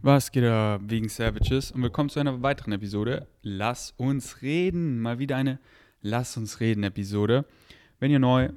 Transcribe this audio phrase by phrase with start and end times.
[0.00, 1.72] Was geht da wegen Savages?
[1.72, 3.26] Und willkommen zu einer weiteren Episode.
[3.42, 5.00] Lass uns reden.
[5.00, 5.58] Mal wieder eine
[6.02, 7.44] Lass uns reden Episode.
[7.98, 8.50] Wenn ihr neu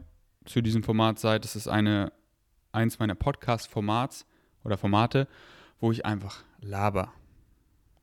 [0.46, 2.14] zu diesem Format seid, das ist eine,
[2.72, 4.28] eins meiner Podcast-Formats
[4.64, 5.28] oder Formate,
[5.80, 7.12] wo ich einfach laber.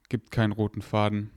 [0.09, 1.31] Gibt keinen roten Faden,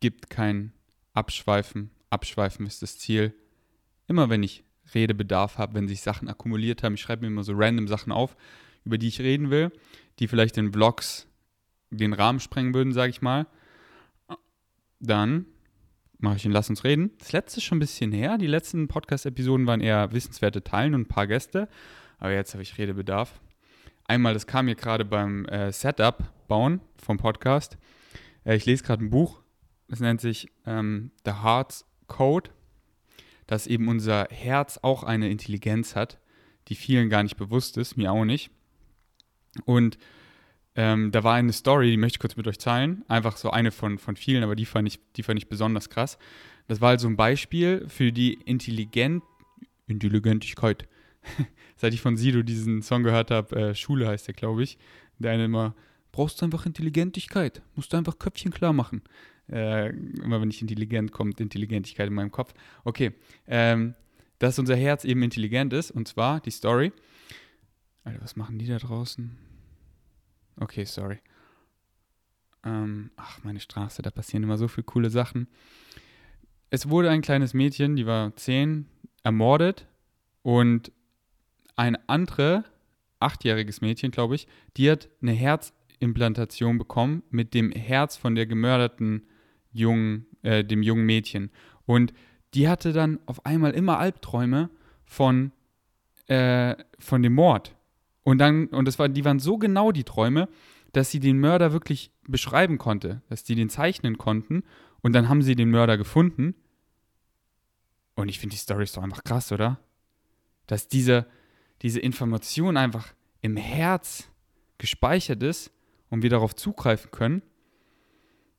[0.00, 0.74] gibt kein
[1.14, 1.90] Abschweifen.
[2.10, 3.32] Abschweifen ist das Ziel.
[4.08, 4.62] Immer wenn ich
[4.94, 8.36] Redebedarf habe, wenn sich Sachen akkumuliert haben, ich schreibe mir immer so random Sachen auf,
[8.84, 9.70] über die ich reden will
[10.18, 11.26] die vielleicht in Vlogs
[11.90, 13.46] den Rahmen sprengen würden, sage ich mal,
[15.00, 15.46] dann
[16.18, 17.12] mache ich ihn Lass uns reden.
[17.18, 18.38] Das letzte ist schon ein bisschen her.
[18.38, 21.68] Die letzten Podcast-Episoden waren eher wissenswerte Teilen und ein paar Gäste.
[22.18, 23.40] Aber jetzt habe ich Redebedarf.
[24.04, 27.78] Einmal, das kam mir gerade beim äh, Setup bauen vom Podcast.
[28.44, 29.40] Äh, ich lese gerade ein Buch.
[29.86, 32.50] Das nennt sich ähm, The Heart's Code.
[33.46, 36.18] Dass eben unser Herz auch eine Intelligenz hat,
[36.66, 38.50] die vielen gar nicht bewusst ist, mir auch nicht.
[39.64, 39.98] Und
[40.74, 43.04] ähm, da war eine Story, die möchte ich kurz mit euch teilen.
[43.08, 46.18] Einfach so eine von, von vielen, aber die fand, ich, die fand ich besonders krass.
[46.68, 49.22] Das war also ein Beispiel für die Intelligent
[49.88, 50.86] Intelligentigkeit.
[51.76, 54.78] Seit ich von Sido diesen Song gehört habe, äh, Schule heißt der, glaube ich,
[55.18, 55.74] der eine immer,
[56.12, 59.02] brauchst du einfach Intelligentigkeit, musst du einfach Köpfchen klar machen.
[59.50, 62.52] Äh, immer wenn ich intelligent kommt, Intelligentigkeit in meinem Kopf.
[62.84, 63.12] Okay,
[63.46, 63.94] ähm,
[64.38, 66.92] dass unser Herz eben intelligent ist, und zwar die Story.
[68.08, 69.36] Alter, was machen die da draußen?
[70.56, 71.18] Okay, sorry.
[72.64, 75.46] Ähm, ach, meine Straße, da passieren immer so viele coole Sachen.
[76.70, 78.86] Es wurde ein kleines Mädchen, die war zehn,
[79.22, 79.86] ermordet
[80.42, 80.90] und
[81.76, 82.64] ein andere,
[83.20, 84.48] achtjähriges Mädchen, glaube ich,
[84.78, 89.26] die hat eine Herzimplantation bekommen mit dem Herz von der gemörderten
[89.70, 91.50] jungen, äh, dem jungen Mädchen.
[91.84, 92.14] Und
[92.54, 94.70] die hatte dann auf einmal immer Albträume
[95.04, 95.52] von,
[96.26, 97.74] äh, von dem Mord.
[98.28, 100.50] Und dann, und das war, die waren so genau die Träume,
[100.92, 104.64] dass sie den Mörder wirklich beschreiben konnte, dass die den zeichnen konnten.
[105.00, 106.54] Und dann haben sie den Mörder gefunden.
[108.16, 109.80] Und ich finde die Story doch einfach krass, oder?
[110.66, 111.24] Dass diese,
[111.80, 114.28] diese Information einfach im Herz
[114.76, 115.72] gespeichert ist
[116.10, 117.40] und wir darauf zugreifen können.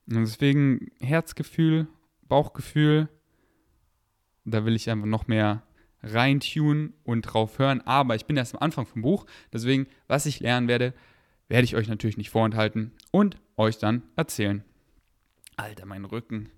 [0.09, 1.87] Und deswegen Herzgefühl,
[2.23, 3.07] Bauchgefühl,
[4.45, 5.61] da will ich einfach noch mehr
[6.03, 7.81] reintun und drauf hören.
[7.81, 10.93] Aber ich bin erst am Anfang vom Buch, deswegen, was ich lernen werde,
[11.47, 14.63] werde ich euch natürlich nicht vorenthalten und euch dann erzählen.
[15.57, 16.49] Alter, mein Rücken.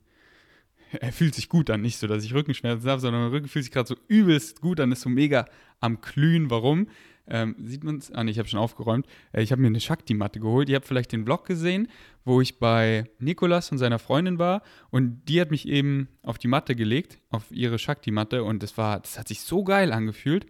[0.92, 3.64] Er fühlt sich gut an, nicht so, dass ich Rückenschmerzen habe, sondern mein Rücken fühlt
[3.64, 5.48] sich gerade so übelst gut an, ist so mega
[5.80, 6.50] am Glühen.
[6.50, 6.88] Warum?
[7.28, 8.12] Ähm, sieht man es?
[8.12, 9.06] Ah, nee, ich habe schon aufgeräumt.
[9.32, 10.70] Äh, ich habe mir eine Shakti-Matte geholt.
[10.70, 11.88] Ihr habt vielleicht den Vlog gesehen,
[12.26, 14.64] wo ich bei Nikolas und seiner Freundin war.
[14.90, 18.44] Und die hat mich eben auf die Matte gelegt, auf ihre Shakti-Matte.
[18.44, 20.46] Und das war, das hat sich so geil angefühlt.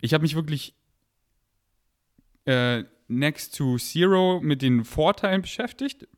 [0.00, 0.74] Ich habe mich wirklich
[2.44, 6.08] äh, next to zero mit den Vorteilen beschäftigt.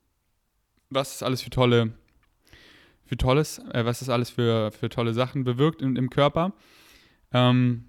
[0.88, 1.92] Was es alles für tolle,
[3.04, 6.52] für tolles, äh, was es alles für, für tolle Sachen bewirkt im, im Körper.
[7.32, 7.84] Ähm,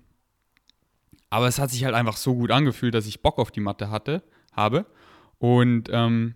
[1.30, 3.90] aber es hat sich halt einfach so gut angefühlt, dass ich Bock auf die Matte
[3.90, 4.24] hatte,
[4.54, 4.86] habe.
[5.40, 6.36] Und ähm,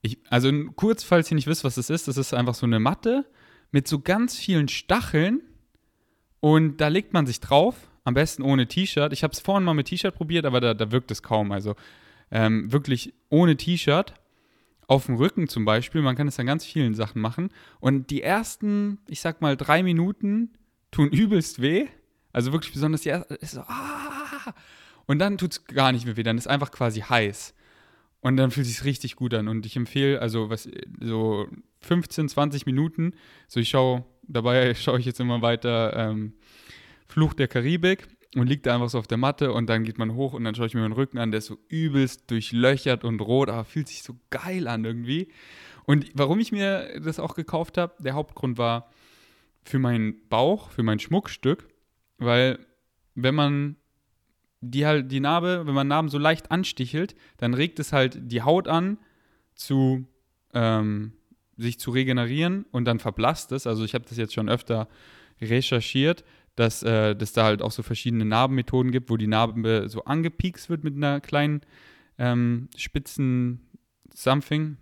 [0.00, 2.80] ich, also kurz, falls ihr nicht wisst, was das ist, das ist einfach so eine
[2.80, 3.26] Matte
[3.70, 5.42] mit so ganz vielen Stacheln
[6.40, 9.12] und da legt man sich drauf, am besten ohne T-Shirt.
[9.12, 11.52] Ich habe es vorhin mal mit T-Shirt probiert, aber da, da wirkt es kaum.
[11.52, 11.74] Also
[12.30, 14.14] ähm, wirklich ohne T-Shirt,
[14.88, 17.50] auf dem Rücken zum Beispiel, man kann es an ganz vielen Sachen machen.
[17.78, 20.54] Und die ersten, ich sag mal, drei Minuten
[20.90, 21.86] tun übelst weh.
[22.32, 24.17] Also wirklich besonders die erste, ist so, ah,
[25.06, 27.54] und dann tut es gar nicht mehr weh, dann ist einfach quasi heiß.
[28.20, 29.48] Und dann fühlt sich richtig gut an.
[29.48, 30.68] Und ich empfehle, also was,
[31.00, 31.46] so
[31.82, 33.14] 15, 20 Minuten,
[33.46, 36.34] so ich schaue, dabei schaue ich jetzt immer weiter ähm,
[37.06, 40.14] Fluch der Karibik und liegt da einfach so auf der Matte und dann geht man
[40.14, 43.20] hoch und dann schaue ich mir meinen Rücken an, der ist so übelst durchlöchert und
[43.20, 45.28] rot, aber fühlt sich so geil an irgendwie.
[45.86, 48.90] Und warum ich mir das auch gekauft habe, der Hauptgrund war
[49.62, 51.66] für meinen Bauch, für mein Schmuckstück,
[52.18, 52.58] weil
[53.14, 53.76] wenn man
[54.60, 58.42] die halt die Narbe, wenn man Narben so leicht anstichelt, dann regt es halt die
[58.42, 58.98] Haut an
[59.54, 60.06] zu
[60.54, 61.12] ähm,
[61.56, 63.66] sich zu regenerieren und dann verblasst es.
[63.66, 64.88] Also ich habe das jetzt schon öfter
[65.40, 66.24] recherchiert,
[66.56, 70.70] dass äh, dass da halt auch so verschiedene Narbenmethoden gibt, wo die Narbe so angepiekst
[70.70, 71.60] wird mit einer kleinen
[72.18, 73.60] ähm, spitzen
[74.14, 74.78] Something.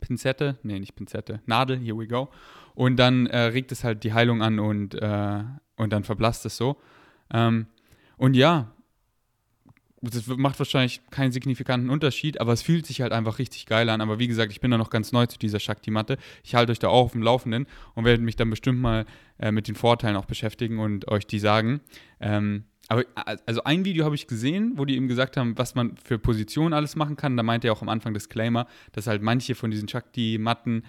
[0.00, 2.28] Pinzette, nee, nicht Pinzette, Nadel, here we go.
[2.74, 5.42] Und dann äh, regt es halt die Heilung an und, äh,
[5.76, 6.80] und dann verblasst es so.
[7.32, 7.66] Ähm,
[8.18, 8.72] und ja,
[10.00, 14.00] das macht wahrscheinlich keinen signifikanten Unterschied, aber es fühlt sich halt einfach richtig geil an.
[14.00, 16.18] Aber wie gesagt, ich bin da noch ganz neu zu dieser Shakti-Matte.
[16.44, 19.06] Ich halte euch da auch auf dem Laufenden und werde mich dann bestimmt mal
[19.38, 21.80] äh, mit den Vorteilen auch beschäftigen und euch die sagen.
[22.20, 23.04] Ähm, aber
[23.44, 26.72] also ein Video habe ich gesehen, wo die ihm gesagt haben, was man für Positionen
[26.72, 27.36] alles machen kann.
[27.36, 30.84] Da meinte er auch am Anfang Disclaimer, dass halt manche von diesen Shakti-Matten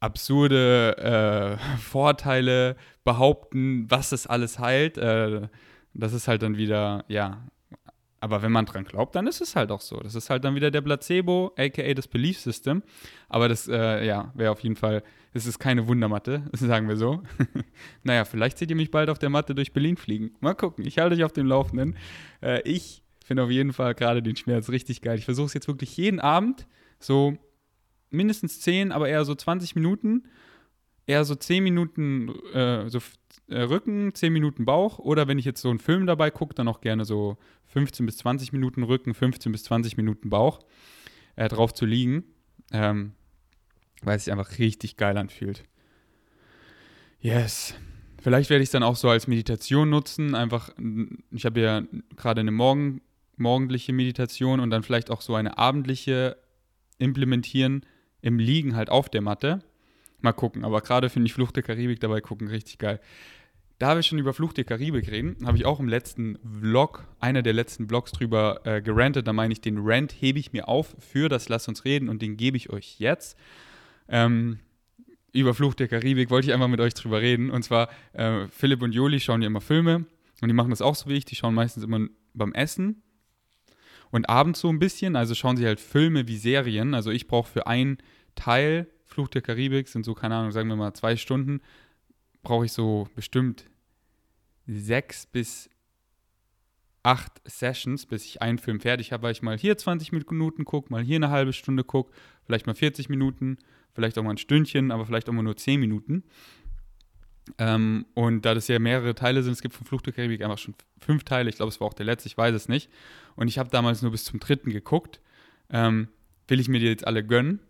[0.00, 4.98] absurde äh, Vorteile behaupten, was das alles heilt.
[4.98, 5.48] Äh,
[5.94, 7.44] das ist halt dann wieder, ja,
[8.24, 9.98] aber wenn man dran glaubt, dann ist es halt auch so.
[9.98, 12.82] Das ist halt dann wieder der Placebo, aka das Belief System.
[13.28, 15.02] Aber das, äh, ja, wäre auf jeden Fall,
[15.34, 17.22] es ist keine Wundermatte, sagen wir so.
[18.02, 20.30] naja, vielleicht seht ihr mich bald auf der Matte durch Berlin fliegen.
[20.40, 21.98] Mal gucken, ich halte euch auf dem Laufenden.
[22.42, 25.18] Äh, ich finde auf jeden Fall gerade den Schmerz richtig geil.
[25.18, 26.66] Ich versuche es jetzt wirklich jeden Abend,
[26.98, 27.36] so
[28.08, 30.24] mindestens 10, aber eher so 20 Minuten
[31.06, 32.98] eher so 10 Minuten äh, so,
[33.48, 36.68] äh, Rücken, 10 Minuten Bauch oder wenn ich jetzt so einen Film dabei gucke, dann
[36.68, 37.36] auch gerne so
[37.66, 40.60] 15 bis 20 Minuten Rücken, 15 bis 20 Minuten Bauch
[41.36, 42.24] äh, drauf zu liegen,
[42.72, 43.12] ähm,
[44.02, 45.64] weil es sich einfach richtig geil anfühlt.
[47.20, 47.74] Yes.
[48.20, 50.34] Vielleicht werde ich es dann auch so als Meditation nutzen.
[50.34, 50.70] Einfach,
[51.30, 51.82] ich habe ja
[52.16, 53.02] gerade eine Morgen,
[53.36, 56.38] morgendliche Meditation und dann vielleicht auch so eine abendliche
[56.98, 57.84] implementieren
[58.22, 59.62] im Liegen halt auf der Matte
[60.24, 60.64] Mal gucken.
[60.64, 62.98] Aber gerade finde ich Flucht der Karibik dabei gucken richtig geil.
[63.78, 67.42] Da wir schon über Flucht der Karibik reden, habe ich auch im letzten Vlog, einer
[67.42, 69.26] der letzten Vlogs drüber äh, gerantet.
[69.26, 72.22] Da meine ich, den Rant hebe ich mir auf für das Lass uns reden und
[72.22, 73.36] den gebe ich euch jetzt.
[74.08, 74.60] Ähm,
[75.32, 77.50] über Flucht der Karibik wollte ich einfach mit euch drüber reden.
[77.50, 80.06] Und zwar, äh, Philipp und Joli schauen ja immer Filme
[80.40, 81.26] und die machen das auch so wie ich.
[81.26, 83.02] Die schauen meistens immer beim Essen
[84.10, 85.16] und abends so ein bisschen.
[85.16, 86.94] Also schauen sie halt Filme wie Serien.
[86.94, 87.98] Also ich brauche für einen
[88.36, 91.60] Teil Fluch der Karibik sind so, keine Ahnung, sagen wir mal zwei Stunden,
[92.42, 93.64] brauche ich so bestimmt
[94.66, 95.70] sechs bis
[97.02, 100.90] acht Sessions, bis ich einen Film fertig habe, weil ich mal hier 20 Minuten gucke,
[100.90, 102.12] mal hier eine halbe Stunde gucke,
[102.44, 103.58] vielleicht mal 40 Minuten,
[103.92, 106.24] vielleicht auch mal ein Stündchen, aber vielleicht auch mal nur 10 Minuten.
[107.58, 110.56] Ähm, und da das ja mehrere Teile sind, es gibt von Fluch der Karibik einfach
[110.56, 112.90] schon fünf Teile, ich glaube, es war auch der letzte, ich weiß es nicht.
[113.36, 115.20] Und ich habe damals nur bis zum dritten geguckt.
[115.70, 116.08] Ähm,
[116.48, 117.60] will ich mir die jetzt alle gönnen?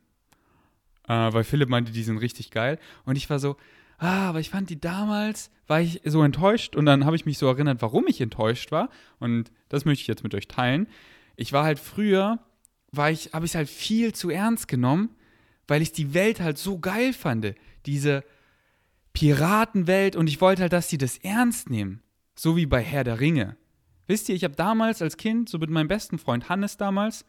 [1.09, 2.79] Äh, weil Philipp meinte, die sind richtig geil.
[3.05, 3.57] Und ich war so,
[3.99, 7.39] ah, aber ich fand die damals, war ich so enttäuscht und dann habe ich mich
[7.39, 8.91] so erinnert, warum ich enttäuscht war.
[9.19, 10.87] Und das möchte ich jetzt mit euch teilen.
[11.37, 12.39] Ich war halt früher,
[12.93, 15.11] war ich, habe ich es halt viel zu ernst genommen,
[15.67, 17.55] weil ich die Welt halt so geil fand.
[17.87, 18.25] Diese
[19.13, 22.03] Piratenwelt und ich wollte halt, dass sie das ernst nehmen.
[22.35, 23.57] So wie bei Herr der Ringe.
[24.07, 27.25] Wisst ihr, ich habe damals als Kind, so mit meinem besten Freund Hannes damals,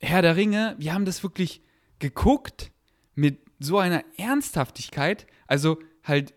[0.00, 1.62] Herr der Ringe, wir haben das wirklich
[1.98, 2.70] geguckt
[3.14, 5.26] mit so einer Ernsthaftigkeit.
[5.46, 6.34] Also halt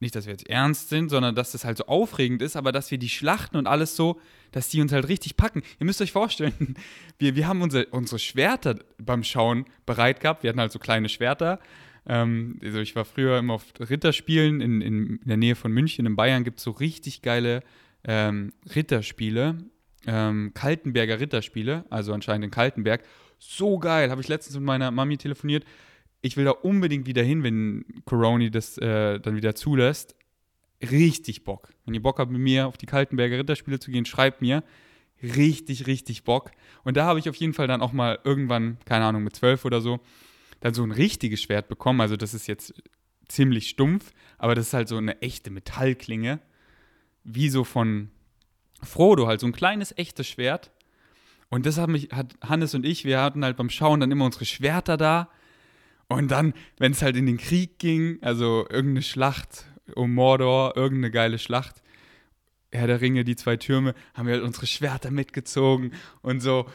[0.00, 2.90] nicht, dass wir jetzt ernst sind, sondern dass das halt so aufregend ist, aber dass
[2.90, 4.20] wir die Schlachten und alles so,
[4.52, 5.62] dass die uns halt richtig packen.
[5.80, 6.76] Ihr müsst euch vorstellen,
[7.18, 10.42] wir, wir haben unsere, unsere Schwerter beim Schauen bereit gehabt.
[10.42, 11.58] Wir hatten halt so kleine Schwerter.
[12.06, 16.06] Ähm, also ich war früher immer auf Ritterspielen in, in, in der Nähe von München.
[16.06, 17.62] In Bayern gibt es so richtig geile
[18.04, 19.58] ähm, Ritterspiele.
[20.06, 23.02] Ähm, Kaltenberger Ritterspiele, also anscheinend in Kaltenberg
[23.38, 24.10] so geil.
[24.10, 25.64] Habe ich letztens mit meiner Mami telefoniert.
[26.20, 30.16] Ich will da unbedingt wieder hin, wenn Coroni das äh, dann wieder zulässt.
[30.82, 31.72] Richtig Bock.
[31.84, 34.62] Wenn ihr Bock habt, mit mir auf die Kaltenberger Ritterspiele zu gehen, schreibt mir.
[35.22, 36.52] Richtig, richtig Bock.
[36.84, 39.64] Und da habe ich auf jeden Fall dann auch mal irgendwann, keine Ahnung, mit zwölf
[39.64, 40.00] oder so,
[40.60, 42.00] dann so ein richtiges Schwert bekommen.
[42.00, 42.74] Also das ist jetzt
[43.28, 46.40] ziemlich stumpf, aber das ist halt so eine echte Metallklinge.
[47.24, 48.10] Wie so von
[48.82, 50.70] Frodo, halt so ein kleines echtes Schwert.
[51.50, 54.26] Und das hat mich, hat Hannes und ich, wir hatten halt beim Schauen dann immer
[54.26, 55.30] unsere Schwerter da.
[56.08, 61.10] Und dann, wenn es halt in den Krieg ging, also irgendeine Schlacht um Mordor, irgendeine
[61.10, 61.82] geile Schlacht,
[62.70, 66.66] Herr der Ringe, die zwei Türme, haben wir halt unsere Schwerter mitgezogen und so.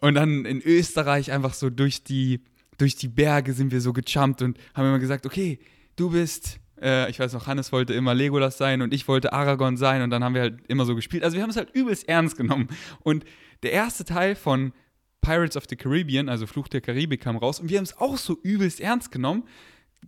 [0.00, 2.42] Und dann in Österreich einfach so durch die,
[2.76, 5.58] durch die Berge sind wir so gejumpt und haben immer gesagt, okay,
[5.96, 9.78] du bist, äh, ich weiß noch, Hannes wollte immer Legolas sein und ich wollte Aragorn
[9.78, 11.24] sein und dann haben wir halt immer so gespielt.
[11.24, 12.68] Also wir haben es halt übelst ernst genommen.
[13.00, 13.24] Und
[13.62, 14.72] der erste Teil von
[15.20, 18.16] Pirates of the Caribbean, also Fluch der Karibik, kam raus und wir haben es auch
[18.16, 19.44] so übelst ernst genommen.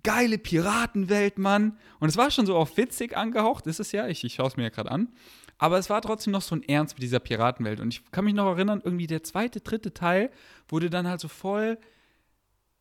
[0.04, 1.76] Geile Piratenwelt, Mann.
[1.98, 4.06] Und es war schon so auf witzig angehaucht, ist es ja.
[4.06, 5.08] Ich, ich schaue es mir ja gerade an.
[5.58, 7.80] Aber es war trotzdem noch so ein Ernst mit dieser Piratenwelt.
[7.80, 10.30] Und ich kann mich noch erinnern, irgendwie der zweite, dritte Teil
[10.68, 11.78] wurde dann halt so voll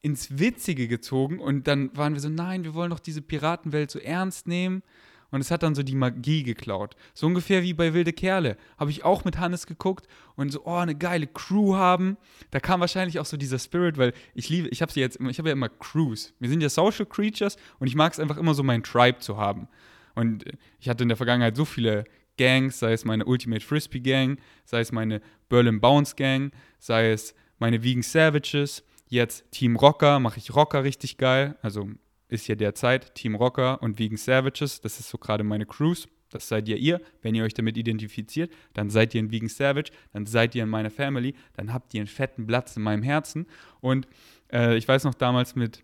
[0.01, 1.39] ins Witzige gezogen.
[1.39, 4.83] Und dann waren wir so, nein, wir wollen doch diese Piratenwelt so ernst nehmen.
[5.31, 6.95] Und es hat dann so die Magie geklaut.
[7.13, 8.57] So ungefähr wie bei Wilde Kerle.
[8.77, 12.17] Habe ich auch mit Hannes geguckt und so, oh, eine geile Crew haben.
[12.51, 15.37] Da kam wahrscheinlich auch so dieser Spirit, weil ich liebe, ich habe sie jetzt, ich
[15.37, 16.33] habe ja immer Crews.
[16.39, 19.37] Wir sind ja Social Creatures und ich mag es einfach immer so, mein Tribe zu
[19.37, 19.67] haben.
[20.15, 20.45] Und
[20.79, 22.05] ich hatte in der Vergangenheit so viele
[22.37, 27.35] Gangs, sei es meine Ultimate Frisbee Gang, sei es meine Berlin Bounce Gang, sei es
[27.59, 28.83] meine Vegan Savages.
[29.09, 31.55] Jetzt Team Rocker, mache ich Rocker richtig geil.
[31.61, 31.89] Also
[32.29, 34.81] ist ja derzeit Team Rocker und Vegan Savages.
[34.81, 36.07] Das ist so gerade meine Cruise.
[36.29, 37.01] Das seid ihr ihr.
[37.21, 40.69] Wenn ihr euch damit identifiziert, dann seid ihr ein Vegan Savage, dann seid ihr in
[40.69, 43.47] meiner Family, dann habt ihr einen fetten Platz in meinem Herzen.
[43.79, 44.07] Und
[44.51, 45.83] äh, ich weiß noch damals mit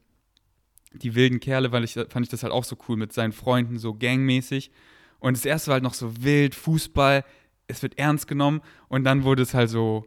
[0.92, 3.80] die wilden Kerle, weil ich fand ich das halt auch so cool mit seinen Freunden,
[3.80, 4.72] so gangmäßig.
[5.20, 7.24] Und das erste war halt noch so wild, Fußball,
[7.68, 10.06] es wird ernst genommen und dann wurde es halt so,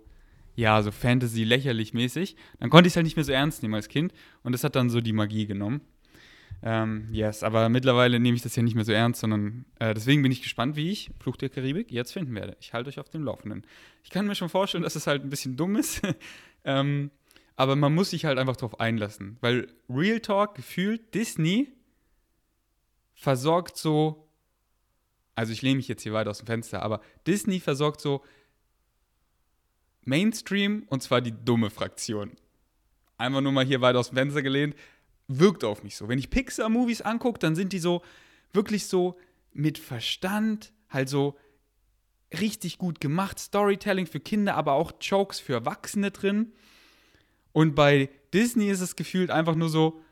[0.55, 2.37] ja, so Fantasy lächerlich mäßig.
[2.61, 4.13] Dann konnte ich es halt nicht mehr so ernst nehmen als Kind
[4.43, 5.81] und das hat dann so die Magie genommen.
[6.63, 10.23] Ähm, yes, aber mittlerweile nehme ich das ja nicht mehr so ernst, sondern äh, deswegen
[10.23, 12.57] bin ich gespannt, wie ich Fluch der Karibik jetzt finden werde.
[12.61, 13.67] Ich halte euch auf dem Laufenden.
[14.03, 16.03] Ich kann mir schon vorstellen, dass es halt ein bisschen dumm ist,
[16.65, 17.11] ähm,
[17.57, 21.73] aber man muss sich halt einfach darauf einlassen, weil Real Talk gefühlt Disney
[23.15, 24.29] versorgt so,
[25.35, 28.25] also ich lehne mich jetzt hier weiter aus dem Fenster, aber Disney versorgt so
[30.03, 32.33] Mainstream und zwar die dumme Fraktion.
[33.19, 34.77] Einfach nur mal hier weiter aus dem Fenster gelehnt
[35.29, 36.09] wirkt auf mich so.
[36.09, 38.03] Wenn ich Pixar-Movies angucke, dann sind die so
[38.53, 39.19] wirklich so
[39.53, 41.37] mit Verstand, halt so
[42.39, 43.39] richtig gut gemacht.
[43.39, 46.53] Storytelling für Kinder, aber auch Jokes für Erwachsene drin.
[47.53, 50.03] Und bei Disney ist es gefühlt einfach nur so,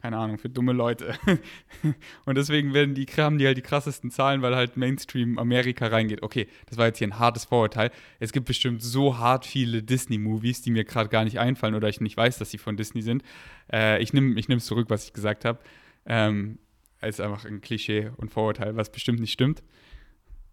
[0.00, 1.18] keine Ahnung, für dumme Leute.
[2.24, 6.22] und deswegen werden die, haben die halt die krassesten Zahlen, weil halt Mainstream Amerika reingeht.
[6.22, 7.90] Okay, das war jetzt hier ein hartes Vorurteil.
[8.20, 12.00] Es gibt bestimmt so hart viele Disney-Movies, die mir gerade gar nicht einfallen oder ich
[12.00, 13.24] nicht weiß, dass sie von Disney sind.
[13.72, 15.58] Äh, ich nehme es zurück, was ich gesagt habe.
[16.06, 16.58] Ähm,
[17.02, 19.64] ist einfach ein Klischee und Vorurteil, was bestimmt nicht stimmt.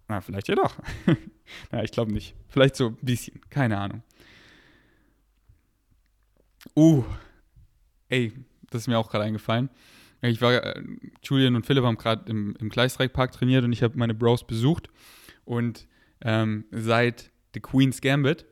[0.07, 0.77] Na, vielleicht ja doch.
[1.71, 2.35] Na, ich glaube nicht.
[2.47, 3.41] Vielleicht so ein bisschen.
[3.49, 4.03] Keine Ahnung.
[6.75, 7.03] Uh.
[8.09, 8.33] Ey,
[8.75, 9.69] das ist mir auch gerade eingefallen.
[10.21, 10.83] Ich war, äh,
[11.23, 14.89] Julian und Philipp haben gerade im, im Gleisdreieckpark trainiert und ich habe meine Bros besucht.
[15.43, 15.87] Und
[16.21, 18.45] ähm, seit The Queen's Gambit,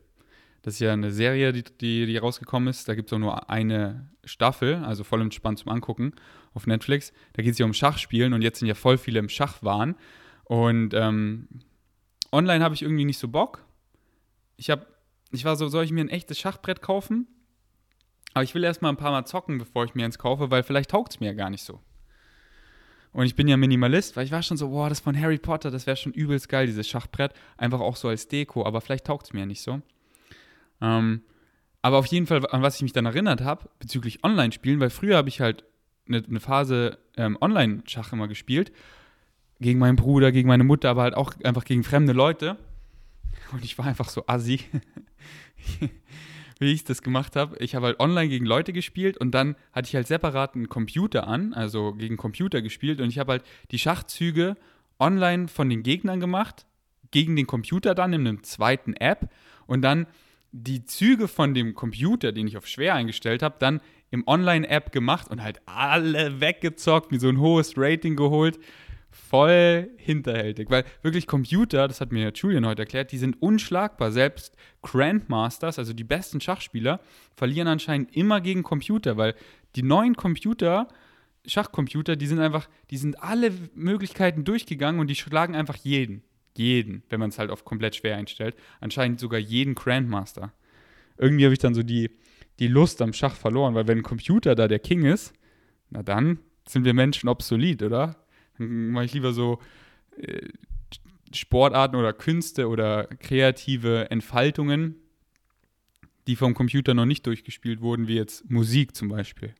[0.61, 3.49] das ist ja eine Serie, die, die, die rausgekommen ist, da gibt es auch nur
[3.49, 6.13] eine Staffel, also voll entspannt zum Angucken
[6.53, 7.11] auf Netflix.
[7.33, 9.95] Da geht es ja um Schachspielen und jetzt sind ja voll viele im Schachwahn.
[10.45, 11.47] Und ähm,
[12.31, 13.65] online habe ich irgendwie nicht so Bock.
[14.55, 14.85] Ich habe,
[15.31, 17.27] ich war so, soll ich mir ein echtes Schachbrett kaufen?
[18.33, 20.91] Aber ich will erstmal ein paar Mal zocken, bevor ich mir eins kaufe, weil vielleicht
[20.91, 21.79] taugt es mir ja gar nicht so.
[23.11, 25.69] Und ich bin ja Minimalist, weil ich war schon so, boah, das von Harry Potter,
[25.69, 27.33] das wäre schon übelst geil, dieses Schachbrett.
[27.57, 29.81] Einfach auch so als Deko, aber vielleicht taugt es mir ja nicht so.
[30.81, 31.21] Ähm,
[31.83, 35.17] aber auf jeden Fall, an was ich mich dann erinnert habe, bezüglich Online-Spielen, weil früher
[35.17, 35.63] habe ich halt
[36.07, 38.71] eine, eine Phase ähm, Online-Schach immer gespielt.
[39.59, 42.57] Gegen meinen Bruder, gegen meine Mutter, aber halt auch einfach gegen fremde Leute.
[43.51, 44.61] Und ich war einfach so assi.
[46.63, 47.57] wie ich das gemacht habe.
[47.59, 51.27] Ich habe halt online gegen Leute gespielt und dann hatte ich halt separat einen Computer
[51.27, 54.55] an, also gegen Computer gespielt und ich habe halt die Schachzüge
[54.99, 56.65] online von den Gegnern gemacht,
[57.11, 59.29] gegen den Computer dann in einem zweiten App
[59.67, 60.07] und dann
[60.51, 65.31] die Züge von dem Computer, den ich auf schwer eingestellt habe, dann im Online-App gemacht
[65.31, 68.59] und halt alle weggezockt, mir so ein hohes Rating geholt
[69.13, 74.11] voll hinterhältig, weil wirklich Computer, das hat mir Julian heute erklärt, die sind unschlagbar.
[74.11, 76.99] Selbst Grandmasters, also die besten Schachspieler,
[77.35, 79.35] verlieren anscheinend immer gegen Computer, weil
[79.75, 80.87] die neuen Computer,
[81.45, 86.23] Schachcomputer, die sind einfach, die sind alle Möglichkeiten durchgegangen und die schlagen einfach jeden.
[86.55, 88.55] Jeden, wenn man es halt auf komplett schwer einstellt.
[88.79, 90.53] Anscheinend sogar jeden Grandmaster.
[91.17, 92.11] Irgendwie habe ich dann so die,
[92.59, 95.33] die Lust am Schach verloren, weil wenn ein Computer da der King ist,
[95.89, 98.22] na dann sind wir Menschen obsolet, oder?
[98.63, 99.59] Dann mache ich lieber so
[100.17, 100.49] äh,
[101.33, 104.95] Sportarten oder Künste oder kreative Entfaltungen,
[106.27, 109.53] die vom Computer noch nicht durchgespielt wurden, wie jetzt Musik zum Beispiel.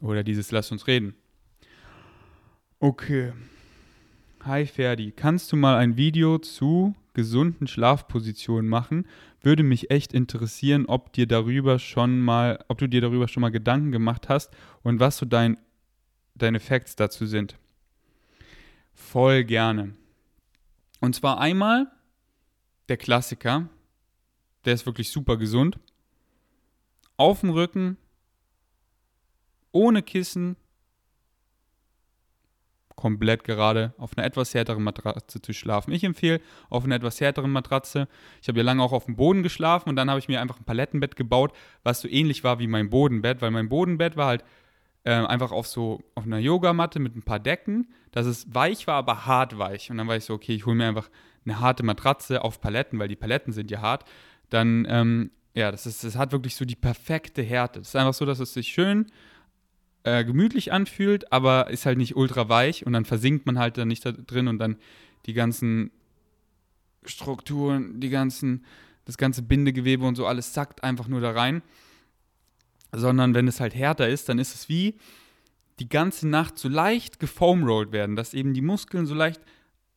[0.00, 1.14] Oder dieses Lass uns reden.
[2.80, 3.32] Okay.
[4.44, 9.06] Hi Ferdi, kannst du mal ein Video zu gesunden Schlafpositionen machen?
[9.42, 13.50] Würde mich echt interessieren, ob dir darüber schon mal, ob du dir darüber schon mal
[13.50, 15.58] Gedanken gemacht hast und was so dein,
[16.38, 17.56] deine Facts dazu sind.
[18.94, 19.94] Voll gerne.
[21.00, 21.90] Und zwar einmal
[22.88, 23.68] der Klassiker,
[24.64, 25.78] der ist wirklich super gesund.
[27.16, 27.96] Auf dem Rücken,
[29.72, 30.56] ohne Kissen,
[32.98, 35.92] komplett gerade auf einer etwas härteren Matratze zu schlafen.
[35.92, 38.08] Ich empfehle auf einer etwas härteren Matratze.
[38.42, 40.58] Ich habe ja lange auch auf dem Boden geschlafen und dann habe ich mir einfach
[40.58, 41.52] ein Palettenbett gebaut,
[41.84, 44.44] was so ähnlich war wie mein Bodenbett, weil mein Bodenbett war halt
[45.04, 48.96] äh, einfach auf so auf einer Yogamatte mit ein paar Decken, dass es weich war,
[48.96, 49.90] aber hart weich.
[49.90, 51.10] Und dann war ich so, okay, ich hole mir einfach
[51.44, 54.04] eine harte Matratze auf Paletten, weil die Paletten sind ja hart.
[54.50, 57.80] Dann, ähm, ja, das, ist, das hat wirklich so die perfekte Härte.
[57.80, 59.06] Das ist einfach so, dass es sich schön
[60.04, 63.88] äh, gemütlich anfühlt, aber ist halt nicht ultra weich und dann versinkt man halt dann
[63.88, 64.76] nicht da drin und dann
[65.26, 65.90] die ganzen
[67.04, 68.64] Strukturen, die ganzen,
[69.04, 71.62] das ganze Bindegewebe und so alles zackt einfach nur da rein.
[72.92, 74.94] Sondern wenn es halt härter ist, dann ist es wie,
[75.78, 79.40] die ganze Nacht so leicht gefoamrollt werden, dass eben die Muskeln so leicht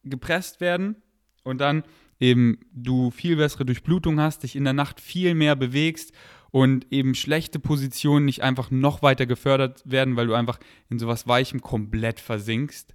[0.03, 0.95] gepresst werden
[1.43, 1.83] und dann
[2.19, 6.13] eben du viel bessere Durchblutung hast, dich in der Nacht viel mehr bewegst
[6.51, 11.27] und eben schlechte Positionen nicht einfach noch weiter gefördert werden, weil du einfach in sowas
[11.27, 12.93] Weichem komplett versinkst.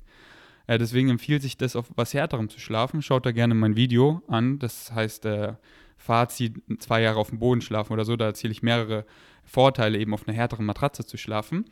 [0.67, 3.03] Äh, deswegen empfiehlt sich das, auf was Härterem zu schlafen.
[3.03, 4.59] Schaut da gerne mein Video an.
[4.59, 5.55] Das heißt, äh,
[5.97, 8.17] Fazit, zwei Jahre auf dem Boden schlafen oder so.
[8.17, 9.07] Da erzähle ich mehrere
[9.45, 11.65] Vorteile, eben auf einer härteren Matratze zu schlafen.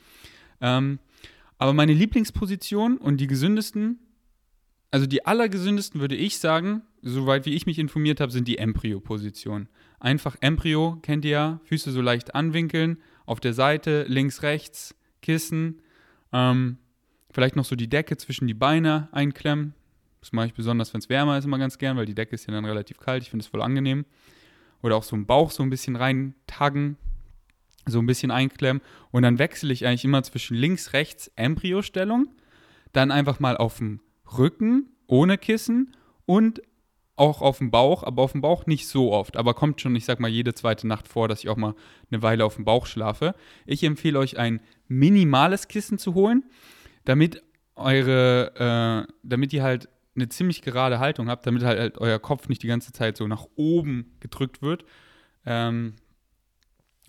[0.60, 0.98] Ähm,
[1.58, 3.98] aber meine Lieblingsposition und die gesündesten,
[4.90, 9.68] also die allergesündesten würde ich sagen, soweit wie ich mich informiert habe, sind die Embryo-Positionen.
[10.00, 15.80] Einfach Embryo, kennt ihr ja, Füße so leicht anwinkeln, auf der Seite, links, rechts, Kissen,
[16.32, 16.78] ähm,
[17.30, 19.74] vielleicht noch so die Decke zwischen die Beine einklemmen.
[20.24, 22.46] Das mache ich besonders, wenn es wärmer ist, immer ganz gern, weil die Decke ist
[22.46, 23.22] ja dann relativ kalt.
[23.22, 24.06] Ich finde es voll angenehm.
[24.82, 26.96] Oder auch so im Bauch so ein bisschen reintaggen,
[27.84, 28.82] so ein bisschen einklemmen.
[29.10, 32.28] Und dann wechsle ich eigentlich immer zwischen links, rechts Embryostellung,
[32.94, 34.00] dann einfach mal auf dem
[34.38, 36.62] Rücken ohne Kissen und
[37.16, 39.36] auch auf dem Bauch, aber auf dem Bauch nicht so oft.
[39.36, 41.74] Aber kommt schon, ich sag mal, jede zweite Nacht vor, dass ich auch mal
[42.10, 43.34] eine Weile auf dem Bauch schlafe.
[43.66, 46.44] Ich empfehle euch ein minimales Kissen zu holen,
[47.04, 47.42] damit
[47.76, 52.48] eure, äh, damit ihr halt eine ziemlich gerade Haltung habt, damit halt, halt, euer Kopf
[52.48, 54.84] nicht die ganze Zeit so nach oben gedrückt wird.
[55.44, 55.94] Ähm,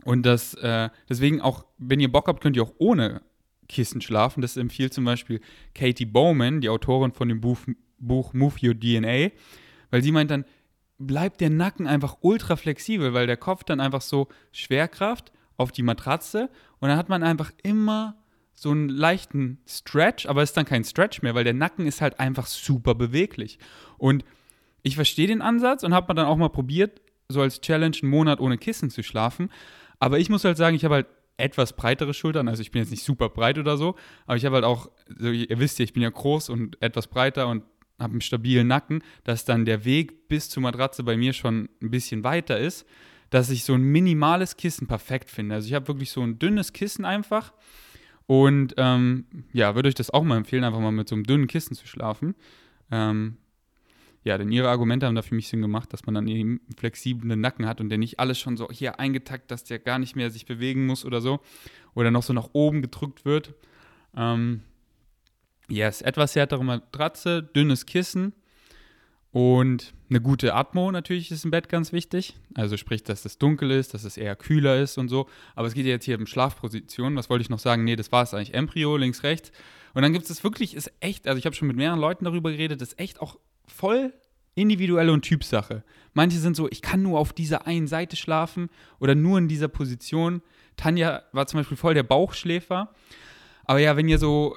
[0.03, 3.21] und das, äh, deswegen auch, wenn ihr Bock habt, könnt ihr auch ohne
[3.67, 4.41] Kissen schlafen.
[4.41, 5.41] Das empfiehlt zum Beispiel
[5.73, 7.59] Katie Bowman, die Autorin von dem Buch,
[7.97, 9.31] Buch Move Your DNA,
[9.91, 10.45] weil sie meint dann,
[10.97, 15.83] bleibt der Nacken einfach ultra flexibel, weil der Kopf dann einfach so Schwerkraft auf die
[15.83, 18.17] Matratze und dann hat man einfach immer
[18.55, 22.01] so einen leichten Stretch, aber es ist dann kein Stretch mehr, weil der Nacken ist
[22.01, 23.59] halt einfach super beweglich.
[23.97, 24.23] Und
[24.81, 28.39] ich verstehe den Ansatz und habe dann auch mal probiert, so als Challenge einen Monat
[28.39, 29.49] ohne Kissen zu schlafen.
[29.99, 31.07] Aber ich muss halt sagen, ich habe halt
[31.37, 32.47] etwas breitere Schultern.
[32.47, 33.95] Also ich bin jetzt nicht super breit oder so,
[34.25, 37.07] aber ich habe halt auch, so, ihr wisst ja, ich bin ja groß und etwas
[37.07, 37.63] breiter und
[37.99, 41.91] habe einen stabilen Nacken, dass dann der Weg bis zur Matratze bei mir schon ein
[41.91, 42.85] bisschen weiter ist,
[43.29, 45.55] dass ich so ein minimales Kissen perfekt finde.
[45.55, 47.53] Also ich habe wirklich so ein dünnes Kissen einfach
[48.27, 51.47] und ähm, ja, würde euch das auch mal empfehlen, einfach mal mit so einem dünnen
[51.47, 52.35] Kissen zu schlafen.
[52.91, 53.37] Ähm,
[54.23, 56.77] ja, denn ihre Argumente haben da für mich Sinn gemacht, dass man dann eben einen
[56.77, 60.15] flexiblen Nacken hat und der nicht alles schon so hier eingetackt, dass der gar nicht
[60.15, 61.41] mehr sich bewegen muss oder so.
[61.93, 63.53] Oder noch so nach oben gedrückt wird.
[64.17, 64.61] Ähm,
[65.69, 68.33] yes, etwas härtere Matratze, dünnes Kissen
[69.35, 72.37] und eine gute Atmo natürlich ist im Bett ganz wichtig.
[72.53, 75.27] Also sprich, dass es dunkel ist, dass es eher kühler ist und so.
[75.55, 77.17] Aber es geht ja jetzt hier um Schlafposition.
[77.17, 77.83] Was wollte ich noch sagen?
[77.83, 78.53] Nee, das war es eigentlich.
[78.53, 79.51] Embryo, links, rechts.
[79.93, 82.49] Und dann gibt es wirklich, ist echt, also ich habe schon mit mehreren Leuten darüber
[82.49, 84.13] geredet, das ist echt auch voll
[84.53, 85.83] individuelle und Typsache.
[86.13, 88.69] Manche sind so, ich kann nur auf dieser einen Seite schlafen
[89.01, 90.43] oder nur in dieser Position.
[90.77, 92.95] Tanja war zum Beispiel voll der Bauchschläfer.
[93.65, 94.55] Aber ja, wenn ihr so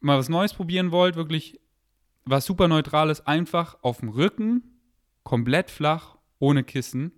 [0.00, 1.60] mal was Neues probieren wollt, wirklich
[2.30, 4.62] was super neutrales, einfach auf dem Rücken,
[5.22, 7.12] komplett flach, ohne Kissen,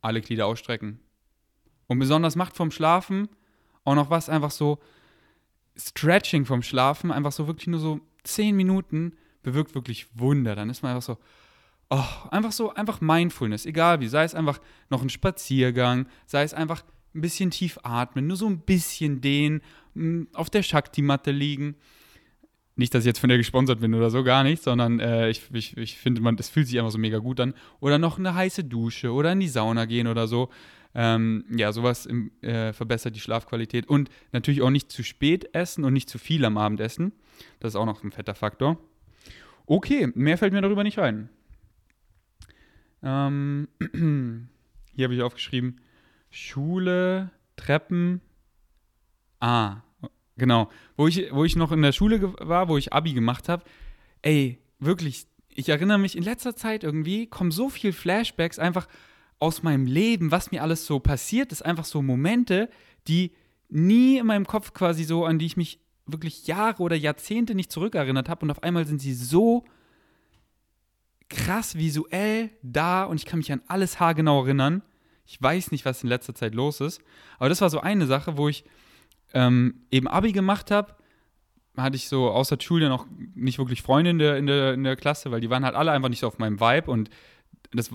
[0.00, 1.00] alle Glieder ausstrecken.
[1.86, 3.28] Und besonders macht vom Schlafen
[3.84, 4.80] auch noch was einfach so
[5.76, 10.56] Stretching vom Schlafen, einfach so wirklich nur so 10 Minuten bewirkt wirklich Wunder.
[10.56, 11.18] Dann ist man einfach so,
[11.90, 16.54] oh, einfach so, einfach Mindfulness, egal wie, sei es einfach noch ein Spaziergang, sei es
[16.54, 16.82] einfach
[17.14, 19.62] ein bisschen tief atmen, nur so ein bisschen dehnen,
[20.34, 21.76] auf der Shakti-Matte liegen
[22.76, 25.42] nicht, dass ich jetzt von der gesponsert bin oder so, gar nicht, sondern äh, ich,
[25.52, 27.54] ich, ich finde, man, das fühlt sich einfach so mega gut an.
[27.80, 30.50] Oder noch eine heiße Dusche oder in die Sauna gehen oder so.
[30.94, 33.88] Ähm, ja, sowas im, äh, verbessert die Schlafqualität.
[33.88, 37.12] Und natürlich auch nicht zu spät essen und nicht zu viel am Abend essen.
[37.60, 38.78] Das ist auch noch ein fetter Faktor.
[39.64, 41.30] Okay, mehr fällt mir darüber nicht ein.
[43.02, 43.68] Ähm,
[44.94, 45.80] hier habe ich aufgeschrieben:
[46.30, 48.20] Schule, Treppen.
[49.40, 49.82] Ah,
[50.36, 50.70] Genau.
[50.96, 53.64] Wo ich, wo ich noch in der Schule war, wo ich Abi gemacht habe,
[54.22, 58.86] ey, wirklich, ich erinnere mich in letzter Zeit irgendwie, kommen so viele Flashbacks einfach
[59.38, 62.70] aus meinem Leben, was mir alles so passiert ist, einfach so Momente,
[63.08, 63.32] die
[63.68, 67.72] nie in meinem Kopf quasi so, an die ich mich wirklich Jahre oder Jahrzehnte nicht
[67.72, 69.64] zurückerinnert habe und auf einmal sind sie so
[71.28, 74.82] krass visuell da und ich kann mich an alles haargenau erinnern.
[75.26, 77.00] Ich weiß nicht, was in letzter Zeit los ist,
[77.38, 78.64] aber das war so eine Sache, wo ich
[79.36, 80.94] ähm, eben Abi gemacht habe,
[81.76, 84.96] hatte ich so außer Julia noch nicht wirklich Freunde in der, in, der, in der
[84.96, 87.10] Klasse, weil die waren halt alle einfach nicht so auf meinem Vibe und
[87.70, 87.90] das,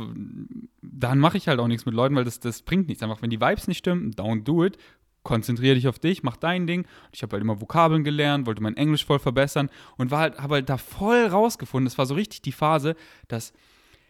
[0.83, 3.01] dann mache ich halt auch nichts mit Leuten, weil das, das bringt nichts.
[3.01, 4.77] Einfach, wenn die Vibes nicht stimmen, don't do it.
[5.23, 6.85] Konzentriere dich auf dich, mach dein Ding.
[7.11, 10.55] Ich habe halt immer Vokabeln gelernt, wollte mein Englisch voll verbessern und war halt, habe
[10.55, 11.85] halt da voll rausgefunden.
[11.85, 12.95] Das war so richtig die Phase,
[13.27, 13.53] dass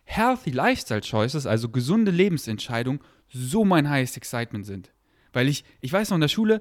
[0.03, 4.91] Healthy Lifestyle Choices, also gesunde Lebensentscheidungen, so mein highest excitement sind.
[5.31, 6.59] Weil ich, ich weiß noch in der Schule,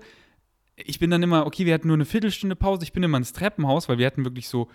[0.84, 3.32] ich bin dann immer, okay, wir hatten nur eine Viertelstunde Pause, ich bin immer ins
[3.32, 4.68] Treppenhaus, weil wir hatten wirklich so,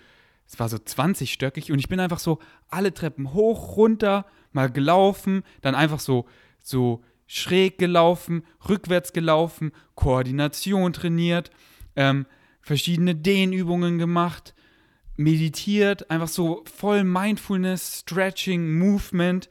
[0.46, 2.38] es war so 20-stöckig und ich bin einfach so
[2.68, 6.26] alle Treppen hoch, runter, mal gelaufen, dann einfach so,
[6.60, 11.50] so schräg gelaufen, rückwärts gelaufen, Koordination trainiert,
[11.96, 12.26] ähm,
[12.60, 14.54] verschiedene Dehnübungen gemacht,
[15.16, 19.48] meditiert, einfach so voll Mindfulness, Stretching, Movement.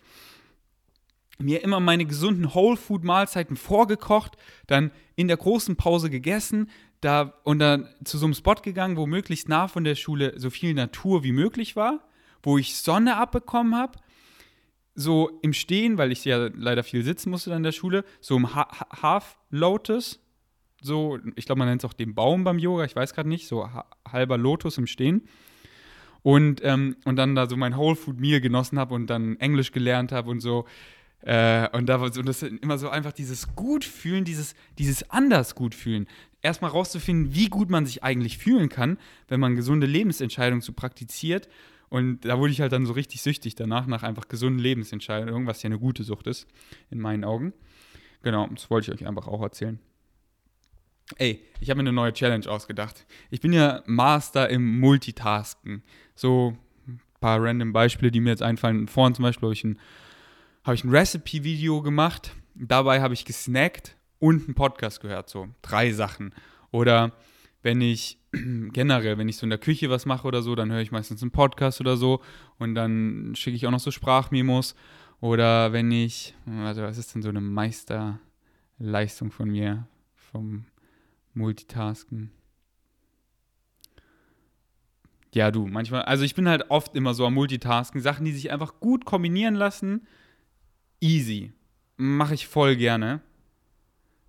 [1.37, 6.69] Mir immer meine gesunden Whole Food Mahlzeiten vorgekocht, dann in der großen Pause gegessen,
[7.01, 10.49] da und dann zu so einem Spot gegangen, wo möglichst nah von der Schule so
[10.49, 12.07] viel Natur wie möglich war,
[12.41, 13.99] wo ich Sonne abbekommen habe,
[14.95, 18.55] so im Stehen, weil ich ja leider viel sitzen musste an der Schule, so im
[18.55, 18.69] ha
[19.01, 20.19] Half Lotus,
[20.81, 23.47] so, ich glaube, man nennt es auch den Baum beim Yoga, ich weiß gerade nicht,
[23.47, 23.67] so
[24.09, 25.27] halber Lotus im Stehen.
[26.21, 29.71] Und, ähm, und dann da so mein Whole Food Meal genossen habe und dann Englisch
[29.71, 30.65] gelernt habe und so.
[31.25, 36.07] Äh, und da und das immer so einfach dieses Gutfühlen, dieses, dieses anders Gutfühlen.
[36.43, 41.49] Erstmal rauszufinden, wie gut man sich eigentlich fühlen kann, wenn man gesunde Lebensentscheidungen so praktiziert.
[41.89, 45.63] Und da wurde ich halt dann so richtig süchtig danach, nach einfach gesunden Lebensentscheidungen, was
[45.63, 46.47] ja eine gute Sucht ist,
[46.91, 47.53] in meinen Augen.
[48.21, 49.79] Genau, das wollte ich euch einfach auch erzählen.
[51.17, 53.05] Ey, ich habe mir eine neue Challenge ausgedacht.
[53.31, 55.83] Ich bin ja Master im Multitasken.
[56.15, 56.55] So
[56.87, 58.87] ein paar random Beispiele, die mir jetzt einfallen.
[58.87, 59.63] Vorhin zum Beispiel habe ich
[60.65, 62.35] ein, hab ein Recipe-Video gemacht.
[62.55, 65.29] Dabei habe ich gesnackt und einen Podcast gehört.
[65.29, 66.33] So drei Sachen.
[66.71, 67.13] Oder
[67.61, 70.81] wenn ich generell, wenn ich so in der Küche was mache oder so, dann höre
[70.81, 72.21] ich meistens einen Podcast oder so.
[72.57, 74.75] Und dann schicke ich auch noch so Sprachmemos.
[75.21, 79.87] Oder wenn ich, also was ist denn so eine Meisterleistung von mir?
[80.15, 80.65] Vom
[81.33, 82.31] Multitasken.
[85.33, 88.01] Ja, du, manchmal, also ich bin halt oft immer so am Multitasken.
[88.01, 90.07] Sachen, die sich einfach gut kombinieren lassen,
[90.99, 91.53] easy.
[91.97, 93.21] Mache ich voll gerne.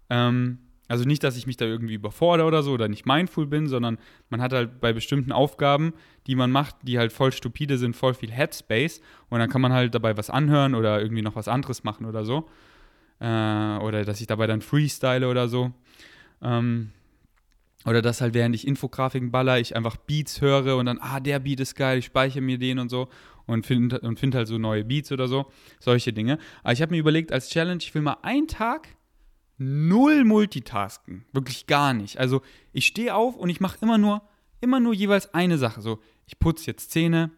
[0.09, 3.66] Ähm, also nicht, dass ich mich da irgendwie überfordere oder so oder nicht mindful bin,
[3.66, 3.98] sondern
[4.31, 5.92] man hat halt bei bestimmten Aufgaben,
[6.26, 9.72] die man macht, die halt voll stupide sind, voll viel Headspace und dann kann man
[9.72, 12.48] halt dabei was anhören oder irgendwie noch was anderes machen oder so.
[13.18, 15.72] Äh, oder dass ich dabei dann freestyle oder so.
[16.40, 16.90] Ähm,
[17.85, 21.38] oder dass halt während ich Infografiken baller, ich einfach Beats höre und dann, ah, der
[21.40, 23.09] Beat ist geil, ich speichere mir den und so
[23.46, 25.50] und finde und find halt so neue Beats oder so.
[25.80, 26.38] Solche Dinge.
[26.62, 28.88] Aber ich habe mir überlegt, als Challenge, ich will mal einen Tag
[29.59, 31.24] null Multitasken.
[31.32, 32.18] Wirklich gar nicht.
[32.18, 34.22] Also ich stehe auf und ich mache immer nur,
[34.61, 35.80] immer nur jeweils eine Sache.
[35.80, 37.30] So, ich putze jetzt Zähne,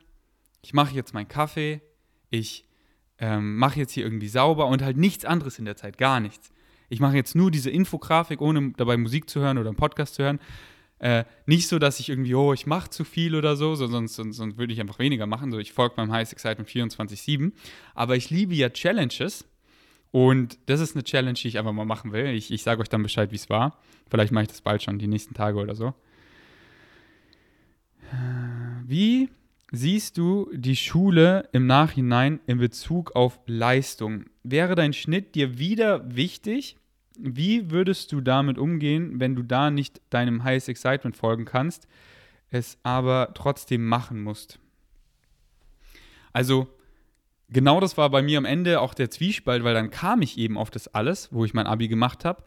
[0.62, 1.80] ich mache jetzt meinen Kaffee,
[2.30, 2.66] ich
[3.18, 6.52] ähm, mache jetzt hier irgendwie sauber und halt nichts anderes in der Zeit, gar nichts
[6.88, 10.22] ich mache jetzt nur diese Infografik, ohne dabei Musik zu hören oder einen Podcast zu
[10.22, 10.40] hören.
[10.98, 14.36] Äh, nicht so, dass ich irgendwie, oh, ich mache zu viel oder so, sonst, sonst,
[14.36, 15.52] sonst würde ich einfach weniger machen.
[15.52, 17.52] So, ich folge meinem Highest Excitement 24-7.
[17.94, 19.44] Aber ich liebe ja Challenges.
[20.10, 22.28] Und das ist eine Challenge, die ich einfach mal machen will.
[22.28, 23.78] Ich, ich sage euch dann Bescheid, wie es war.
[24.10, 25.94] Vielleicht mache ich das bald schon, die nächsten Tage oder so.
[28.86, 29.28] Wie
[29.70, 34.24] siehst du die Schule im Nachhinein in Bezug auf Leistung?
[34.42, 36.76] Wäre dein Schnitt dir wieder wichtig?
[37.18, 41.88] Wie würdest du damit umgehen, wenn du da nicht deinem Highest Excitement folgen kannst,
[42.50, 44.60] es aber trotzdem machen musst?
[46.32, 46.68] Also,
[47.48, 50.56] genau das war bei mir am Ende auch der Zwiespalt, weil dann kam ich eben
[50.56, 52.44] auf das alles, wo ich mein Abi gemacht habe.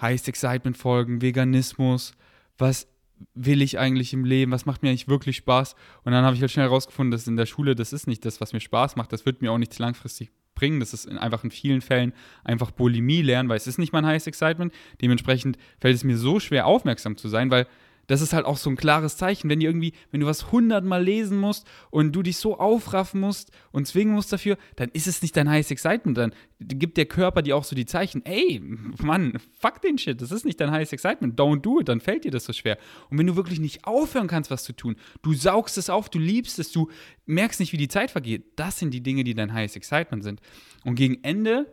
[0.00, 2.12] Highest Excitement folgen, Veganismus,
[2.56, 2.88] was
[3.34, 5.74] will ich eigentlich im Leben, was macht mir eigentlich wirklich Spaß.
[6.04, 8.40] Und dann habe ich halt schnell herausgefunden, dass in der Schule das ist nicht das,
[8.40, 9.12] was mir Spaß macht.
[9.12, 10.80] Das wird mir auch nichts langfristig bringen.
[10.80, 12.12] Das ist in, einfach in vielen Fällen
[12.44, 14.72] einfach Bulimie lernen, weil es ist nicht mein Highest Excitement.
[15.00, 17.66] Dementsprechend fällt es mir so schwer, aufmerksam zu sein, weil
[18.08, 21.04] das ist halt auch so ein klares Zeichen, wenn du irgendwie, wenn du was hundertmal
[21.04, 25.22] lesen musst und du dich so aufraffen musst und zwingen musst dafür, dann ist es
[25.22, 26.18] nicht dein Highest Excitement.
[26.18, 28.60] Dann gibt der Körper dir auch so die Zeichen, ey,
[29.00, 32.24] Mann, fuck den Shit, das ist nicht dein Highest Excitement, don't do it, dann fällt
[32.24, 32.78] dir das so schwer.
[33.10, 36.18] Und wenn du wirklich nicht aufhören kannst, was zu tun, du saugst es auf, du
[36.18, 36.88] liebst es, du
[37.26, 40.40] merkst nicht, wie die Zeit vergeht, das sind die Dinge, die dein Highest Excitement sind.
[40.84, 41.70] Und gegen Ende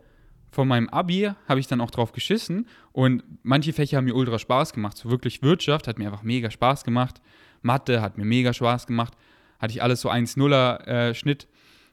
[0.56, 4.38] von meinem Abi habe ich dann auch drauf geschissen und manche Fächer haben mir ultra
[4.38, 4.96] Spaß gemacht.
[4.96, 7.20] So wirklich Wirtschaft hat mir einfach mega Spaß gemacht.
[7.60, 9.12] Mathe hat mir mega Spaß gemacht.
[9.58, 11.46] Hatte ich alles so 1-0er äh, Schnitt.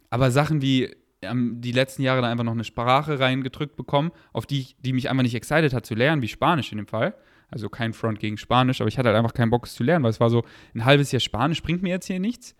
[0.10, 4.45] Aber Sachen wie ähm, die letzten Jahre da einfach noch eine Sprache reingedrückt bekommen, auf
[4.45, 7.15] die, die mich einfach nicht excited hat zu lernen, wie Spanisch in dem Fall.
[7.49, 10.04] Also kein Front gegen Spanisch, aber ich hatte halt einfach keinen Bock, es zu lernen,
[10.04, 12.56] weil es war so, ein halbes Jahr Spanisch bringt mir jetzt hier nichts,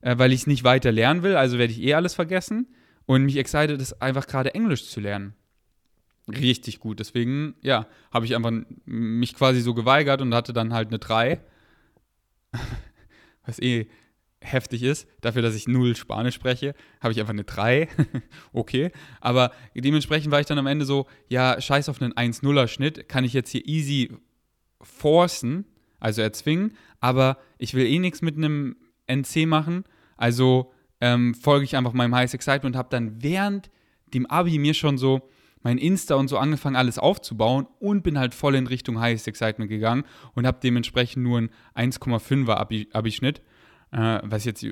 [0.00, 2.68] äh, weil ich es nicht weiter lernen will, also werde ich eh alles vergessen.
[3.06, 5.34] Und mich excited es einfach gerade Englisch zu lernen.
[6.28, 7.00] Richtig gut.
[7.00, 8.52] Deswegen, ja, habe ich einfach
[8.86, 11.40] mich quasi so geweigert und hatte dann halt eine 3.
[13.46, 13.88] Was eh
[14.40, 15.08] heftig ist.
[15.20, 17.88] Dafür, dass ich null Spanisch spreche, habe ich einfach eine 3.
[18.52, 18.90] okay.
[19.20, 23.24] Aber dementsprechend war ich dann am Ende so, ja, scheiß auf einen 1-0er Schnitt, kann
[23.24, 24.12] ich jetzt hier easy
[24.80, 25.66] forcen,
[25.98, 29.84] also erzwingen, aber ich will eh nichts mit einem NC machen,
[30.16, 30.73] also
[31.04, 33.70] ähm, folge ich einfach meinem Highest Excitement und habe dann während
[34.14, 35.28] dem Abi mir schon so
[35.62, 39.70] mein Insta und so angefangen, alles aufzubauen und bin halt voll in Richtung Highest Excitement
[39.70, 41.38] gegangen und habe dementsprechend nur
[41.74, 43.42] einen 1,5er Abi-Schnitt,
[43.92, 44.66] äh, was jetzt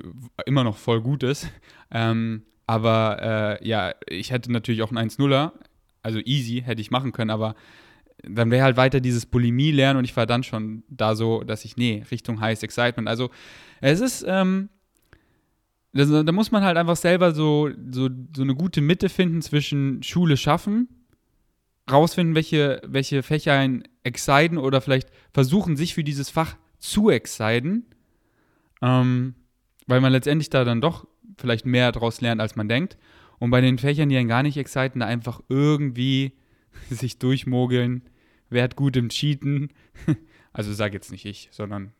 [0.46, 1.48] immer noch voll gut ist.
[1.90, 5.52] Ähm, aber äh, ja, ich hätte natürlich auch einen 1,0er,
[6.02, 7.54] also easy hätte ich machen können, aber
[8.22, 11.66] dann wäre halt weiter dieses Bulimie lernen und ich war dann schon da so, dass
[11.66, 13.06] ich, nee, Richtung Highest Excitement.
[13.06, 13.28] Also
[13.82, 14.70] es ist, ähm,
[15.92, 20.02] das, da muss man halt einfach selber so, so, so eine gute Mitte finden zwischen
[20.02, 20.88] Schule schaffen,
[21.90, 27.86] rausfinden, welche, welche Fächer einen exciten oder vielleicht versuchen, sich für dieses Fach zu exciten,
[28.80, 29.34] ähm,
[29.86, 31.06] weil man letztendlich da dann doch
[31.38, 32.96] vielleicht mehr daraus lernt, als man denkt.
[33.38, 36.32] Und bei den Fächern, die einen gar nicht exciten, da einfach irgendwie
[36.90, 38.02] sich durchmogeln,
[38.48, 39.72] werd gut im Cheaten.
[40.54, 41.94] Also sag jetzt nicht ich, sondern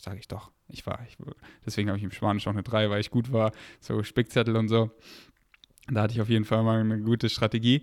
[0.00, 0.50] sage ich doch.
[0.68, 1.16] Ich war, ich,
[1.64, 4.68] deswegen habe ich im Spanisch auch eine 3, weil ich gut war, so Spickzettel und
[4.68, 4.90] so.
[5.90, 7.82] Da hatte ich auf jeden Fall mal eine gute Strategie.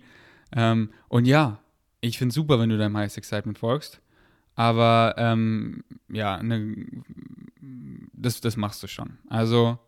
[0.52, 1.60] Ähm, und ja,
[2.00, 4.00] ich finde es super, wenn du deinem Highest Excitement folgst.
[4.54, 6.86] Aber ähm, ja, ne,
[8.12, 9.18] das, das machst du schon.
[9.28, 9.78] Also,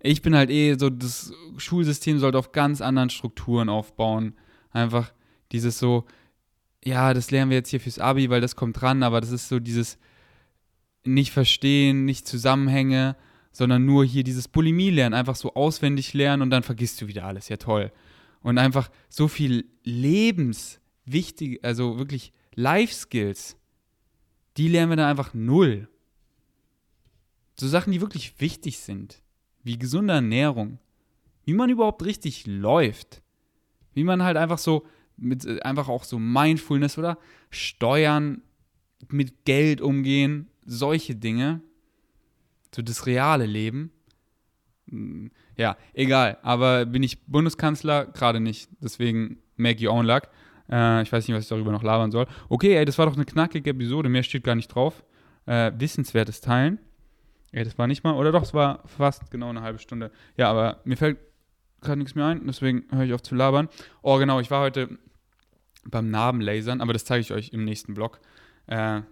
[0.00, 4.34] ich bin halt eh so, das Schulsystem sollte auf ganz anderen Strukturen aufbauen.
[4.70, 5.12] Einfach
[5.52, 6.06] dieses so,
[6.84, 9.48] ja, das lernen wir jetzt hier fürs Abi, weil das kommt dran, aber das ist
[9.48, 9.98] so dieses,
[11.06, 13.16] nicht verstehen, nicht Zusammenhänge,
[13.52, 17.24] sondern nur hier dieses Bulimie lernen, einfach so auswendig lernen und dann vergisst du wieder
[17.24, 17.48] alles.
[17.48, 17.90] Ja, toll.
[18.42, 23.56] Und einfach so viel lebenswichtig, also wirklich Life Skills,
[24.56, 25.88] die lernen wir dann einfach null.
[27.58, 29.22] So Sachen, die wirklich wichtig sind,
[29.62, 30.78] wie gesunde Ernährung,
[31.44, 33.22] wie man überhaupt richtig läuft,
[33.94, 37.18] wie man halt einfach so mit einfach auch so Mindfulness oder
[37.50, 38.42] Steuern
[39.08, 41.60] mit Geld umgehen, solche Dinge,
[42.74, 43.90] so das reale Leben.
[44.88, 48.06] Hm, ja, egal, aber bin ich Bundeskanzler?
[48.06, 48.68] Gerade nicht.
[48.80, 50.28] Deswegen make your own luck.
[50.70, 52.26] Äh, ich weiß nicht, was ich darüber noch labern soll.
[52.48, 55.04] Okay, ey, das war doch eine knackige Episode, mehr steht gar nicht drauf.
[55.46, 56.78] Äh, wissenswertes Teilen.
[57.52, 60.10] Ey, das war nicht mal, oder doch, es war fast genau eine halbe Stunde.
[60.36, 61.18] Ja, aber mir fällt
[61.80, 63.68] gerade nichts mehr ein, deswegen höre ich auf zu labern.
[64.02, 64.98] Oh, genau, ich war heute
[65.84, 68.20] beim Narbenlasern, aber das zeige ich euch im nächsten Blog.
[68.66, 69.02] Äh,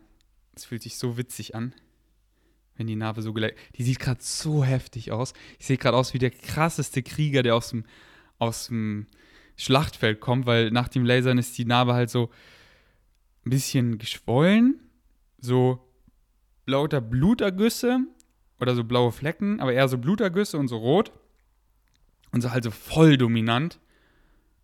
[0.56, 1.74] es fühlt sich so witzig an,
[2.76, 3.58] wenn die Narbe so geleckt.
[3.76, 5.34] Die sieht gerade so heftig aus.
[5.58, 7.84] Ich sehe gerade aus wie der krasseste Krieger, der aus dem,
[8.38, 9.06] aus dem
[9.56, 12.30] Schlachtfeld kommt, weil nach dem Lasern ist die Narbe halt so
[13.46, 14.80] ein bisschen geschwollen,
[15.38, 15.80] so
[16.66, 18.00] lauter Blutergüsse
[18.60, 21.12] oder so blaue Flecken, aber eher so Blutergüsse und so rot.
[22.32, 23.78] Und so halt so voll dominant.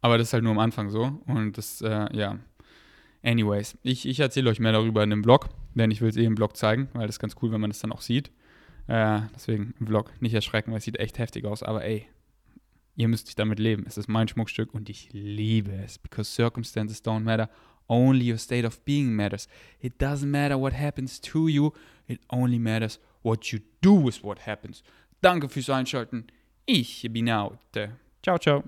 [0.01, 1.21] Aber das ist halt nur am Anfang so.
[1.27, 2.39] Und das, äh, ja.
[3.23, 5.49] Anyways, ich, ich erzähle euch mehr darüber in dem Vlog.
[5.75, 7.71] Denn ich will es eh im Vlog zeigen, weil das ist ganz cool, wenn man
[7.71, 8.31] es dann auch sieht.
[8.87, 11.63] Äh, deswegen im Vlog nicht erschrecken, weil es sieht echt heftig aus.
[11.63, 12.07] Aber ey,
[12.97, 13.85] ihr müsst sich damit leben.
[13.87, 15.99] Es ist mein Schmuckstück und ich liebe es.
[15.99, 17.49] Because circumstances don't matter.
[17.89, 19.49] Only your state of being matters.
[19.81, 21.73] It doesn't matter what happens to you.
[22.07, 24.83] It only matters what you do with what happens.
[25.21, 26.27] Danke fürs Einschalten.
[26.67, 27.59] Ich bin out.
[28.23, 28.63] Ciao, ciao.